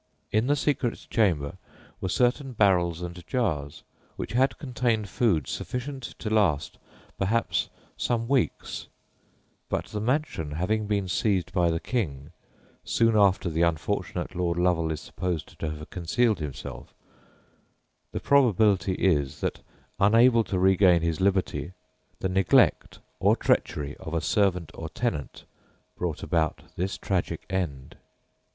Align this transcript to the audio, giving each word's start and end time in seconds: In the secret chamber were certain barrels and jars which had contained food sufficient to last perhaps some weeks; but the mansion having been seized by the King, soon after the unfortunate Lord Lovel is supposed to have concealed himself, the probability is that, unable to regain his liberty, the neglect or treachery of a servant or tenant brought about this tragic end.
In 0.31 0.47
the 0.47 0.55
secret 0.55 1.05
chamber 1.11 1.57
were 1.99 2.09
certain 2.09 2.53
barrels 2.53 3.03
and 3.03 3.23
jars 3.27 3.83
which 4.15 4.31
had 4.31 4.57
contained 4.57 5.07
food 5.07 5.47
sufficient 5.47 6.01
to 6.17 6.31
last 6.31 6.79
perhaps 7.19 7.69
some 7.97 8.27
weeks; 8.27 8.87
but 9.69 9.85
the 9.89 10.01
mansion 10.01 10.53
having 10.53 10.87
been 10.87 11.07
seized 11.07 11.53
by 11.53 11.69
the 11.69 11.79
King, 11.79 12.31
soon 12.83 13.15
after 13.15 13.47
the 13.47 13.61
unfortunate 13.61 14.33
Lord 14.33 14.57
Lovel 14.57 14.91
is 14.91 14.99
supposed 15.01 15.59
to 15.59 15.69
have 15.69 15.87
concealed 15.91 16.39
himself, 16.39 16.95
the 18.11 18.19
probability 18.19 18.95
is 18.95 19.39
that, 19.41 19.61
unable 19.99 20.43
to 20.45 20.57
regain 20.57 21.03
his 21.03 21.21
liberty, 21.21 21.73
the 22.21 22.27
neglect 22.29 22.97
or 23.19 23.35
treachery 23.35 23.95
of 23.97 24.15
a 24.15 24.21
servant 24.21 24.71
or 24.73 24.89
tenant 24.89 25.43
brought 25.95 26.23
about 26.23 26.63
this 26.75 26.97
tragic 26.97 27.45
end. 27.51 27.97